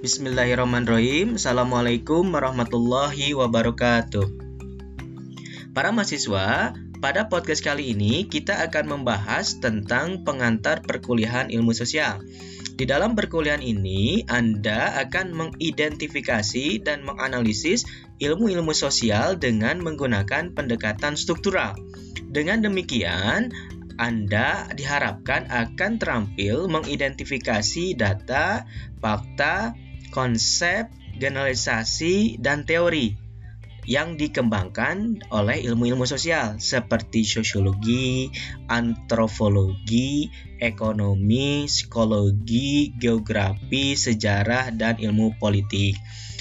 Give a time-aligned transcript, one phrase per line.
[0.00, 1.36] Bismillahirrahmanirrahim.
[1.36, 4.24] Assalamualaikum warahmatullahi wabarakatuh.
[5.76, 6.72] Para mahasiswa,
[7.04, 12.24] pada podcast kali ini kita akan membahas tentang pengantar perkuliahan ilmu sosial.
[12.80, 17.84] Di dalam perkuliahan ini, Anda akan mengidentifikasi dan menganalisis
[18.24, 21.76] ilmu-ilmu sosial dengan menggunakan pendekatan struktural.
[22.24, 23.52] Dengan demikian,
[24.00, 28.64] anda diharapkan akan terampil mengidentifikasi data,
[28.96, 29.76] fakta,
[30.10, 33.30] konsep, generalisasi, dan teori
[33.88, 38.28] yang dikembangkan oleh ilmu-ilmu sosial seperti sosiologi,
[38.68, 40.28] antropologi,
[40.60, 45.96] ekonomi, psikologi, geografi, sejarah, dan ilmu politik.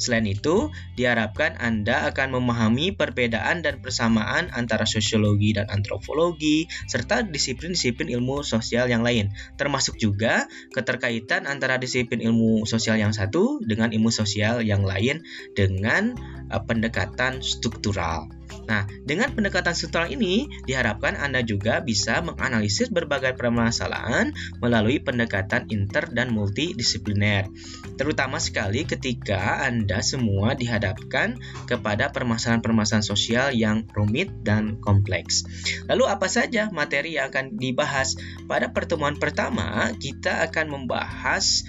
[0.00, 8.08] Selain itu, diharapkan Anda akan memahami perbedaan dan persamaan antara sosiologi dan antropologi, serta disiplin-disiplin
[8.08, 9.28] ilmu sosial yang lain,
[9.60, 15.20] termasuk juga keterkaitan antara disiplin ilmu sosial yang satu dengan ilmu sosial yang lain
[15.52, 16.16] dengan
[16.48, 18.39] uh, pendekatan struktural.
[18.66, 24.30] Nah, dengan pendekatan struktural ini diharapkan Anda juga bisa menganalisis berbagai permasalahan
[24.62, 27.48] melalui pendekatan inter dan multidisipliner.
[27.98, 35.46] Terutama sekali ketika Anda semua dihadapkan kepada permasalahan-permasalahan sosial yang rumit dan kompleks.
[35.86, 38.14] Lalu apa saja materi yang akan dibahas?
[38.46, 41.66] Pada pertemuan pertama, kita akan membahas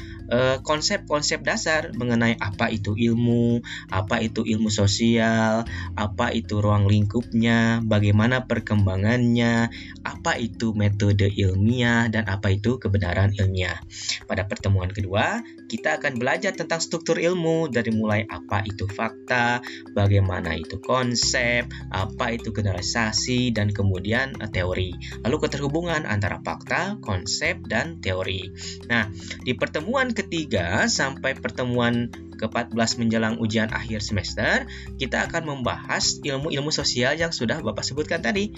[0.64, 3.60] konsep-konsep dasar mengenai apa itu ilmu,
[3.92, 5.68] apa itu ilmu sosial,
[6.00, 9.68] apa itu ruang lingkupnya, bagaimana perkembangannya,
[10.08, 13.84] apa itu metode ilmiah, dan apa itu kebenaran ilmiah.
[14.24, 19.59] Pada pertemuan kedua, kita akan belajar tentang struktur ilmu dari mulai apa itu fakta,
[19.92, 24.96] bagaimana itu konsep, apa itu generalisasi, dan kemudian eh, teori.
[25.28, 28.52] Lalu keterhubungan antara fakta, konsep, dan teori.
[28.88, 29.12] Nah,
[29.44, 34.66] di pertemuan ketiga sampai pertemuan ke-14 menjelang ujian akhir semester,
[34.97, 38.53] kita akan membahas ilmu-ilmu sosial yang sudah Bapak sebutkan tadi.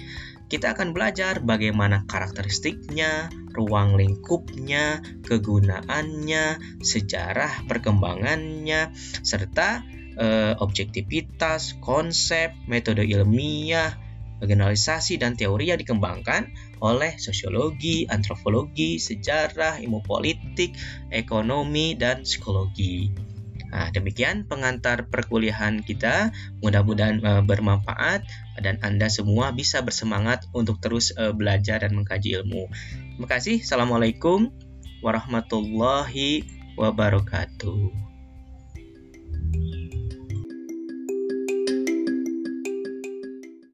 [0.47, 8.95] Kita akan belajar bagaimana karakteristiknya, ruang lingkupnya, kegunaannya, sejarah perkembangannya,
[9.25, 9.83] serta
[10.15, 13.97] eh, objektivitas, konsep, metode ilmiah,
[14.45, 16.51] generalisasi dan teori yang dikembangkan
[16.83, 20.75] oleh sosiologi, antropologi, sejarah, ilmu politik,
[21.09, 23.11] ekonomi, dan psikologi.
[23.73, 26.29] Nah, demikian pengantar perkuliahan kita.
[26.61, 28.21] Mudah-mudahan uh, bermanfaat
[28.61, 32.69] dan Anda semua bisa bersemangat untuk terus uh, belajar dan mengkaji ilmu.
[33.17, 33.65] Terima kasih.
[33.65, 34.53] Assalamualaikum
[35.01, 36.45] warahmatullahi
[36.77, 38.12] wabarakatuh.